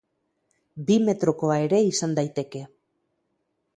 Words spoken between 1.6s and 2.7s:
ere izan daiteke.